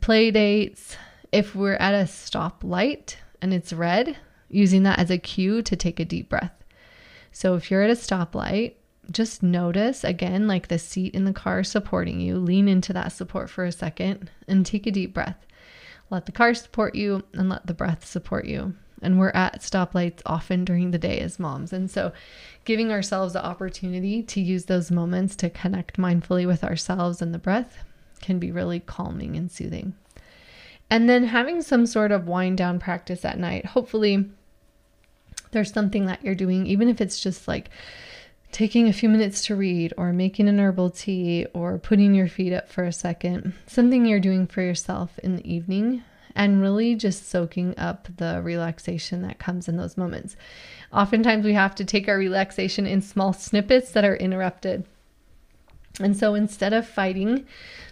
play 0.00 0.30
dates. 0.30 0.96
If 1.32 1.54
we're 1.54 1.74
at 1.74 1.94
a 1.94 2.04
stoplight 2.04 3.16
and 3.40 3.54
it's 3.54 3.72
red, 3.72 4.16
using 4.48 4.82
that 4.84 4.98
as 4.98 5.10
a 5.10 5.18
cue 5.18 5.62
to 5.62 5.76
take 5.76 6.00
a 6.00 6.04
deep 6.04 6.28
breath. 6.28 6.64
So 7.32 7.54
if 7.54 7.70
you're 7.70 7.82
at 7.82 7.90
a 7.90 7.94
stoplight, 7.94 8.74
just 9.10 9.42
notice 9.42 10.04
again, 10.04 10.46
like 10.46 10.68
the 10.68 10.78
seat 10.78 11.14
in 11.14 11.24
the 11.24 11.32
car 11.32 11.64
supporting 11.64 12.20
you. 12.20 12.38
Lean 12.38 12.68
into 12.68 12.92
that 12.92 13.12
support 13.12 13.50
for 13.50 13.64
a 13.64 13.72
second 13.72 14.30
and 14.48 14.64
take 14.64 14.86
a 14.86 14.90
deep 14.90 15.14
breath. 15.14 15.46
Let 16.10 16.26
the 16.26 16.32
car 16.32 16.54
support 16.54 16.94
you 16.94 17.22
and 17.32 17.48
let 17.48 17.66
the 17.66 17.74
breath 17.74 18.04
support 18.04 18.46
you. 18.46 18.74
And 19.02 19.18
we're 19.18 19.30
at 19.30 19.60
stoplights 19.60 20.22
often 20.24 20.64
during 20.64 20.90
the 20.90 20.98
day 20.98 21.18
as 21.20 21.38
moms. 21.38 21.72
And 21.72 21.90
so, 21.90 22.12
giving 22.64 22.90
ourselves 22.90 23.34
the 23.34 23.44
opportunity 23.44 24.22
to 24.22 24.40
use 24.40 24.64
those 24.64 24.90
moments 24.90 25.36
to 25.36 25.50
connect 25.50 25.98
mindfully 25.98 26.46
with 26.46 26.64
ourselves 26.64 27.20
and 27.20 27.34
the 27.34 27.38
breath 27.38 27.84
can 28.22 28.38
be 28.38 28.50
really 28.50 28.80
calming 28.80 29.36
and 29.36 29.50
soothing. 29.50 29.94
And 30.88 31.08
then 31.08 31.24
having 31.24 31.60
some 31.60 31.86
sort 31.86 32.12
of 32.12 32.28
wind 32.28 32.56
down 32.58 32.78
practice 32.78 33.24
at 33.24 33.38
night. 33.38 33.66
Hopefully, 33.66 34.30
there's 35.50 35.72
something 35.72 36.06
that 36.06 36.22
you're 36.22 36.34
doing, 36.34 36.66
even 36.66 36.88
if 36.88 37.00
it's 37.00 37.20
just 37.20 37.48
like 37.48 37.70
taking 38.54 38.86
a 38.86 38.92
few 38.92 39.08
minutes 39.08 39.44
to 39.44 39.56
read 39.56 39.92
or 39.96 40.12
making 40.12 40.48
an 40.48 40.60
herbal 40.60 40.88
tea 40.88 41.44
or 41.54 41.76
putting 41.76 42.14
your 42.14 42.28
feet 42.28 42.52
up 42.52 42.68
for 42.68 42.84
a 42.84 42.92
second, 42.92 43.52
something 43.66 44.06
you're 44.06 44.20
doing 44.20 44.46
for 44.46 44.62
yourself 44.62 45.18
in 45.24 45.34
the 45.34 45.52
evening 45.52 46.04
and 46.36 46.62
really 46.62 46.94
just 46.94 47.28
soaking 47.28 47.76
up 47.76 48.06
the 48.16 48.40
relaxation 48.44 49.22
that 49.22 49.40
comes 49.40 49.66
in 49.66 49.76
those 49.76 49.96
moments. 49.96 50.36
Oftentimes 50.92 51.44
we 51.44 51.54
have 51.54 51.74
to 51.74 51.84
take 51.84 52.08
our 52.08 52.16
relaxation 52.16 52.86
in 52.86 53.02
small 53.02 53.32
snippets 53.32 53.90
that 53.90 54.04
are 54.04 54.14
interrupted. 54.14 54.86
And 55.98 56.16
so 56.16 56.36
instead 56.36 56.72
of 56.72 56.86
fighting 56.86 57.46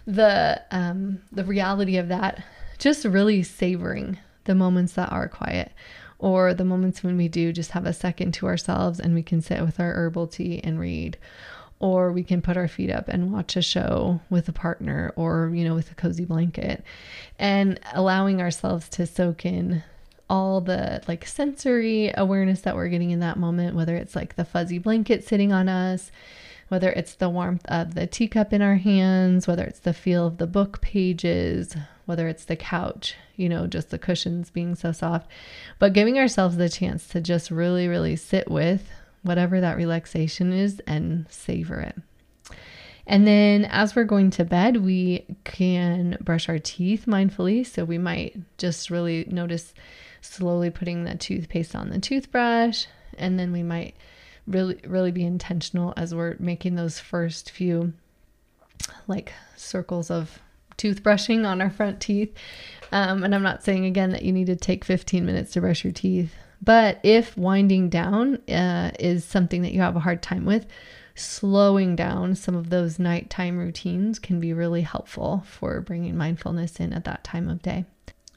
the 0.07 0.61
um, 0.71 1.19
the 1.29 1.43
reality 1.43 1.97
of 1.97 2.07
that, 2.07 2.41
just 2.77 3.03
really 3.03 3.43
savoring 3.43 4.17
the 4.45 4.55
moments 4.55 4.93
that 4.93 5.11
are 5.11 5.27
quiet 5.27 5.73
or 6.23 6.53
the 6.53 6.63
moments 6.63 7.03
when 7.03 7.17
we 7.17 7.27
do 7.27 7.51
just 7.51 7.71
have 7.71 7.85
a 7.85 7.91
second 7.91 8.33
to 8.33 8.47
ourselves 8.47 8.97
and 8.97 9.13
we 9.13 9.21
can 9.21 9.41
sit 9.41 9.61
with 9.61 9.77
our 9.77 9.93
herbal 9.93 10.25
tea 10.25 10.61
and 10.63 10.79
read 10.79 11.17
or 11.79 12.13
we 12.13 12.23
can 12.23 12.41
put 12.41 12.55
our 12.55 12.69
feet 12.69 12.89
up 12.89 13.09
and 13.09 13.33
watch 13.33 13.57
a 13.57 13.61
show 13.61 14.21
with 14.29 14.47
a 14.47 14.53
partner 14.53 15.11
or 15.17 15.51
you 15.53 15.65
know 15.65 15.75
with 15.75 15.91
a 15.91 15.95
cozy 15.95 16.23
blanket. 16.23 16.81
And 17.37 17.77
allowing 17.93 18.39
ourselves 18.39 18.87
to 18.89 19.05
soak 19.05 19.45
in 19.45 19.83
all 20.29 20.61
the 20.61 21.03
like 21.09 21.27
sensory 21.27 22.13
awareness 22.15 22.61
that 22.61 22.77
we're 22.77 22.87
getting 22.87 23.11
in 23.11 23.19
that 23.19 23.37
moment 23.37 23.75
whether 23.75 23.97
it's 23.97 24.15
like 24.15 24.37
the 24.37 24.45
fuzzy 24.45 24.77
blanket 24.77 25.25
sitting 25.27 25.51
on 25.51 25.67
us 25.67 26.09
whether 26.69 26.91
it's 26.91 27.15
the 27.15 27.29
warmth 27.29 27.65
of 27.65 27.95
the 27.95 28.07
teacup 28.07 28.53
in 28.53 28.61
our 28.61 28.77
hands 28.77 29.45
whether 29.45 29.65
it's 29.65 29.79
the 29.79 29.93
feel 29.93 30.27
of 30.27 30.37
the 30.37 30.47
book 30.47 30.79
pages 30.79 31.75
whether 32.05 32.27
it's 32.27 32.45
the 32.45 32.55
couch, 32.55 33.15
you 33.35 33.49
know, 33.49 33.67
just 33.67 33.89
the 33.89 33.97
cushions 33.97 34.49
being 34.49 34.75
so 34.75 34.91
soft, 34.91 35.27
but 35.79 35.93
giving 35.93 36.17
ourselves 36.17 36.57
the 36.57 36.69
chance 36.69 37.07
to 37.09 37.21
just 37.21 37.51
really, 37.51 37.87
really 37.87 38.15
sit 38.15 38.49
with 38.49 38.89
whatever 39.21 39.61
that 39.61 39.77
relaxation 39.77 40.51
is 40.51 40.81
and 40.85 41.25
savor 41.29 41.79
it. 41.79 41.95
And 43.05 43.27
then 43.27 43.65
as 43.65 43.95
we're 43.95 44.05
going 44.05 44.29
to 44.31 44.45
bed, 44.45 44.77
we 44.77 45.25
can 45.43 46.17
brush 46.21 46.47
our 46.47 46.59
teeth 46.59 47.05
mindfully. 47.05 47.65
So 47.65 47.83
we 47.83 47.97
might 47.97 48.35
just 48.57 48.89
really 48.89 49.25
notice 49.29 49.73
slowly 50.21 50.69
putting 50.69 51.03
the 51.03 51.15
toothpaste 51.15 51.75
on 51.75 51.89
the 51.89 51.99
toothbrush. 51.99 52.85
And 53.17 53.37
then 53.37 53.51
we 53.51 53.63
might 53.63 53.95
really, 54.47 54.79
really 54.87 55.11
be 55.11 55.25
intentional 55.25 55.93
as 55.97 56.15
we're 56.15 56.35
making 56.39 56.75
those 56.75 56.99
first 56.99 57.51
few 57.51 57.93
like 59.07 59.33
circles 59.55 60.09
of 60.09 60.39
toothbrushing 60.77 61.45
on 61.45 61.61
our 61.61 61.69
front 61.69 61.99
teeth. 61.99 62.33
Um, 62.91 63.23
and 63.23 63.33
I'm 63.33 63.43
not 63.43 63.63
saying 63.63 63.85
again 63.85 64.11
that 64.11 64.23
you 64.23 64.31
need 64.31 64.47
to 64.47 64.55
take 64.55 64.85
15 64.85 65.25
minutes 65.25 65.53
to 65.53 65.61
brush 65.61 65.83
your 65.83 65.93
teeth, 65.93 66.33
but 66.61 66.99
if 67.03 67.35
winding 67.35 67.89
down 67.89 68.37
uh, 68.49 68.91
is 68.99 69.25
something 69.25 69.63
that 69.63 69.73
you 69.73 69.81
have 69.81 69.95
a 69.95 70.01
hard 70.01 70.21
time 70.21 70.45
with, 70.45 70.65
slowing 71.15 71.95
down 71.95 72.35
some 72.35 72.55
of 72.55 72.69
those 72.69 72.99
nighttime 72.99 73.57
routines 73.57 74.19
can 74.19 74.39
be 74.39 74.53
really 74.53 74.81
helpful 74.81 75.43
for 75.45 75.81
bringing 75.81 76.17
mindfulness 76.17 76.79
in 76.79 76.93
at 76.93 77.03
that 77.03 77.23
time 77.23 77.49
of 77.49 77.61
day. 77.61 77.85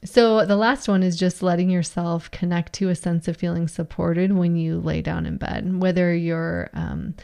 So, 0.03 0.45
the 0.45 0.55
last 0.55 0.87
one 0.87 1.01
is 1.01 1.17
just 1.17 1.41
letting 1.41 1.71
yourself 1.71 2.29
connect 2.29 2.73
to 2.73 2.89
a 2.89 2.95
sense 2.95 3.27
of 3.27 3.35
feeling 3.35 3.67
supported 3.67 4.31
when 4.31 4.55
you 4.55 4.79
lay 4.79 5.01
down 5.01 5.25
in 5.25 5.37
bed, 5.37 5.81
whether 5.81 6.13
you're 6.13 6.69
um, 6.73 7.15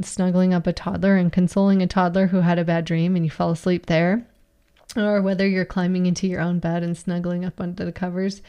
snuggling 0.00 0.52
up 0.52 0.66
a 0.66 0.72
toddler 0.72 1.16
and 1.16 1.32
consoling 1.32 1.80
a 1.80 1.86
toddler 1.86 2.26
who 2.26 2.40
had 2.40 2.58
a 2.58 2.64
bad 2.64 2.84
dream 2.84 3.14
and 3.14 3.24
you 3.24 3.30
fell 3.30 3.50
asleep 3.50 3.86
there, 3.86 4.26
or 4.96 5.22
whether 5.22 5.46
you're 5.46 5.64
climbing 5.64 6.06
into 6.06 6.26
your 6.26 6.40
own 6.40 6.58
bed 6.58 6.82
and 6.82 6.96
snuggling 6.96 7.44
up 7.44 7.60
under 7.60 7.84
the 7.84 7.92
covers, 7.92 8.42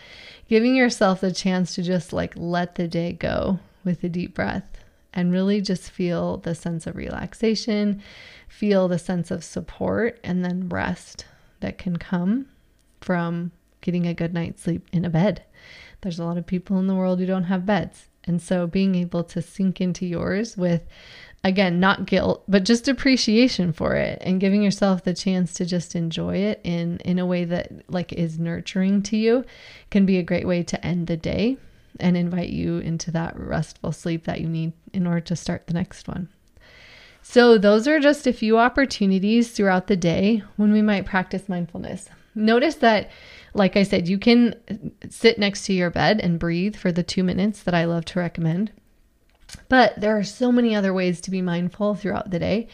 giving 0.47 0.75
yourself 0.75 1.21
the 1.21 1.31
chance 1.31 1.75
to 1.75 1.83
just 1.83 2.13
like 2.13 2.33
let 2.35 2.75
the 2.75 2.87
day 2.87 3.13
go 3.13 3.59
with 3.83 4.03
a 4.03 4.09
deep 4.09 4.33
breath 4.33 4.77
and 5.13 5.31
really 5.31 5.61
just 5.61 5.91
feel 5.91 6.37
the 6.37 6.55
sense 6.55 6.87
of 6.87 6.95
relaxation, 6.95 8.01
feel 8.47 8.87
the 8.87 8.99
sense 8.99 9.31
of 9.31 9.43
support, 9.43 10.19
and 10.23 10.43
then 10.43 10.67
rest 10.69 11.25
that 11.59 11.77
can 11.77 11.97
come 11.97 12.47
from 12.99 13.51
getting 13.81 14.07
a 14.07 14.13
good 14.13 14.33
night's 14.33 14.63
sleep 14.63 14.87
in 14.91 15.05
a 15.05 15.09
bed. 15.09 15.43
There's 16.01 16.19
a 16.19 16.25
lot 16.25 16.37
of 16.37 16.47
people 16.47 16.79
in 16.79 16.87
the 16.87 16.95
world 16.95 17.19
who 17.19 17.25
don't 17.25 17.43
have 17.43 17.65
beds. 17.65 18.07
And 18.25 18.41
so 18.41 18.67
being 18.67 18.95
able 18.95 19.23
to 19.25 19.41
sink 19.41 19.81
into 19.81 20.05
yours 20.05 20.57
with 20.57 20.83
again, 21.43 21.79
not 21.79 22.05
guilt, 22.05 22.43
but 22.47 22.63
just 22.63 22.87
appreciation 22.87 23.73
for 23.73 23.95
it 23.95 24.19
and 24.21 24.39
giving 24.39 24.63
yourself 24.63 25.03
the 25.03 25.13
chance 25.13 25.53
to 25.53 25.65
just 25.65 25.95
enjoy 25.95 26.37
it 26.37 26.61
in 26.63 26.97
in 26.99 27.19
a 27.19 27.25
way 27.25 27.43
that 27.45 27.71
like 27.89 28.13
is 28.13 28.39
nurturing 28.39 29.01
to 29.03 29.17
you 29.17 29.43
can 29.89 30.05
be 30.05 30.17
a 30.17 30.23
great 30.23 30.47
way 30.47 30.63
to 30.63 30.85
end 30.85 31.07
the 31.07 31.17
day 31.17 31.57
and 31.99 32.17
invite 32.17 32.49
you 32.49 32.77
into 32.77 33.11
that 33.11 33.37
restful 33.37 33.91
sleep 33.91 34.25
that 34.25 34.41
you 34.41 34.47
need 34.47 34.73
in 34.93 35.05
order 35.05 35.19
to 35.19 35.35
start 35.35 35.67
the 35.67 35.73
next 35.73 36.07
one. 36.07 36.29
So, 37.25 37.57
those 37.57 37.87
are 37.87 38.01
just 38.01 38.27
a 38.27 38.33
few 38.33 38.57
opportunities 38.57 39.51
throughout 39.51 39.87
the 39.87 39.95
day 39.95 40.43
when 40.57 40.73
we 40.73 40.81
might 40.81 41.05
practice 41.05 41.47
mindfulness. 41.47 42.09
Notice 42.35 42.75
that, 42.75 43.11
like 43.53 43.77
I 43.77 43.83
said, 43.83 44.09
you 44.09 44.17
can 44.17 44.55
sit 45.09 45.39
next 45.39 45.65
to 45.65 45.73
your 45.73 45.89
bed 45.89 46.19
and 46.19 46.37
breathe 46.37 46.75
for 46.75 46.91
the 46.91 47.03
two 47.03 47.23
minutes 47.23 47.63
that 47.63 47.73
I 47.73 47.85
love 47.85 48.03
to 48.05 48.19
recommend. 48.19 48.71
But 49.69 49.99
there 49.99 50.17
are 50.17 50.23
so 50.23 50.51
many 50.51 50.75
other 50.75 50.93
ways 50.93 51.21
to 51.21 51.31
be 51.31 51.41
mindful 51.41 51.95
throughout 51.95 52.31
the 52.31 52.39
day. 52.39 52.67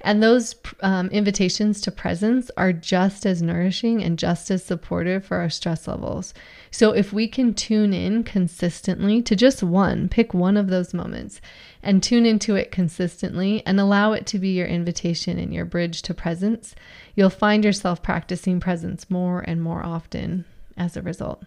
And 0.00 0.22
those 0.22 0.54
um, 0.80 1.08
invitations 1.08 1.80
to 1.80 1.90
presence 1.90 2.50
are 2.56 2.72
just 2.72 3.26
as 3.26 3.42
nourishing 3.42 4.02
and 4.02 4.18
just 4.18 4.48
as 4.50 4.62
supportive 4.62 5.24
for 5.24 5.38
our 5.38 5.50
stress 5.50 5.88
levels. 5.88 6.34
So, 6.70 6.92
if 6.92 7.12
we 7.12 7.26
can 7.26 7.52
tune 7.52 7.92
in 7.92 8.22
consistently 8.22 9.22
to 9.22 9.34
just 9.34 9.62
one, 9.62 10.08
pick 10.08 10.32
one 10.32 10.56
of 10.56 10.68
those 10.68 10.94
moments 10.94 11.40
and 11.82 12.00
tune 12.00 12.26
into 12.26 12.54
it 12.54 12.70
consistently 12.70 13.64
and 13.66 13.80
allow 13.80 14.12
it 14.12 14.24
to 14.26 14.38
be 14.38 14.50
your 14.50 14.68
invitation 14.68 15.38
and 15.38 15.52
your 15.52 15.64
bridge 15.64 16.02
to 16.02 16.14
presence, 16.14 16.76
you'll 17.16 17.30
find 17.30 17.64
yourself 17.64 18.00
practicing 18.00 18.60
presence 18.60 19.10
more 19.10 19.40
and 19.40 19.60
more 19.60 19.84
often 19.84 20.44
as 20.76 20.96
a 20.96 21.02
result. 21.02 21.42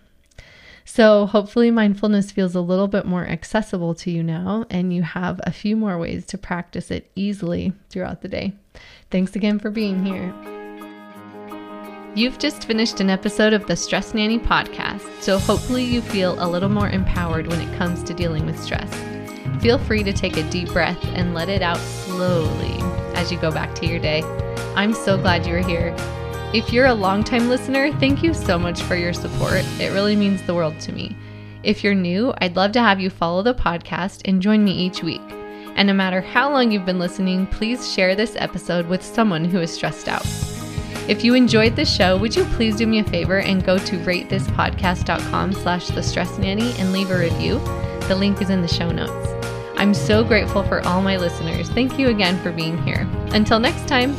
So, 0.86 1.26
hopefully, 1.26 1.72
mindfulness 1.72 2.32
feels 2.32 2.56
a 2.56 2.62
little 2.62 2.88
bit 2.88 3.06
more 3.06 3.26
accessible 3.26 3.94
to 3.96 4.12
you 4.12 4.24
now, 4.24 4.66
and 4.70 4.94
you 4.94 5.04
have 5.04 5.40
a 5.44 5.52
few 5.52 5.76
more 5.76 5.98
ways 5.98 6.26
to 6.28 6.38
practice 6.38 6.92
it 6.92 7.10
easily 7.16 7.74
throughout 7.90 8.22
the 8.22 8.28
day. 8.28 8.54
Thanks 9.10 9.36
again 9.36 9.60
for 9.60 9.70
being 9.70 10.06
here. 10.06 10.34
You've 12.14 12.40
just 12.40 12.66
finished 12.66 13.00
an 13.00 13.10
episode 13.10 13.54
of 13.54 13.68
the 13.68 13.76
Stress 13.76 14.14
Nanny 14.14 14.38
podcast, 14.38 15.22
so 15.22 15.38
hopefully, 15.38 15.86
you 15.86 16.02
feel 16.02 16.36
a 16.44 16.50
little 16.50 16.70
more 16.70 16.90
empowered 16.90 17.48
when 17.48 17.62
it 17.62 17.78
comes 17.78 18.04
to 18.04 18.14
dealing 18.14 18.46
with 18.46 18.62
stress. 18.62 18.94
Feel 19.62 19.78
free 19.78 20.04
to 20.04 20.12
take 20.12 20.38
a 20.38 20.50
deep 20.50 20.70
breath 20.70 21.04
and 21.14 21.34
let 21.34 21.48
it 21.48 21.62
out 21.62 21.78
slowly 21.78 22.76
as 23.16 23.32
you 23.32 23.38
go 23.38 23.52
back 23.52 23.76
to 23.76 23.86
your 23.86 24.00
day. 24.00 24.24
I'm 24.76 24.94
so 24.94 25.18
glad 25.18 25.46
you 25.46 25.56
are 25.56 25.60
here. 25.60 25.96
If 26.54 26.74
you're 26.74 26.88
a 26.88 26.94
longtime 26.94 27.48
listener, 27.48 27.94
thank 27.94 28.22
you 28.22 28.34
so 28.34 28.60
much 28.60 28.82
for 28.82 28.98
your 28.98 29.14
support. 29.14 29.64
It 29.80 29.94
really 29.94 30.18
means 30.18 30.42
the 30.42 30.54
world 30.54 30.78
to 30.82 30.92
me. 30.92 31.16
If 31.64 31.82
you're 31.82 31.96
new, 31.96 32.34
I'd 32.40 32.58
love 32.58 32.74
to 32.74 32.82
have 32.82 33.00
you 33.00 33.10
follow 33.10 33.42
the 33.42 33.54
podcast 33.54 34.24
and 34.26 34.42
join 34.42 34.66
me 34.66 34.74
each 34.74 35.02
week. 35.02 35.22
And 35.76 35.88
no 35.88 35.94
matter 35.94 36.20
how 36.20 36.52
long 36.52 36.70
you've 36.70 36.86
been 36.86 37.00
listening, 37.00 37.48
please 37.48 37.90
share 37.90 38.16
this 38.16 38.36
episode 38.36 38.88
with 38.88 39.02
someone 39.02 39.46
who 39.46 39.62
is 39.62 39.72
stressed 39.72 40.10
out. 40.10 40.26
If 41.08 41.24
you 41.24 41.36
enjoyed 41.36 41.78
the 41.78 41.86
show, 41.86 42.18
would 42.18 42.36
you 42.36 42.44
please 42.44 42.76
do 42.76 42.86
me 42.86 43.00
a 43.00 43.06
favor 43.06 43.40
and 43.40 43.64
go 43.64 43.78
to 43.78 43.98
ratethispodcast.com 44.00 45.54
slash 45.54 45.88
the 45.88 46.04
stress 46.04 46.38
nanny 46.38 46.74
and 46.74 46.92
leave 46.92 47.12
a 47.12 47.18
review? 47.18 47.60
The 48.10 48.16
link 48.16 48.42
is 48.42 48.50
in 48.50 48.62
the 48.62 48.68
show 48.68 48.92
notes. 48.92 49.30
I'm 49.78 49.94
so 49.94 50.22
grateful 50.22 50.64
for 50.64 50.86
all 50.86 51.02
my 51.02 51.16
listeners. 51.16 51.70
Thank 51.70 51.98
you 51.98 52.10
again 52.10 52.38
for 52.44 52.52
being 52.52 52.78
here. 52.84 53.08
Until 53.28 53.58
next 53.58 53.88
time. 53.88 54.18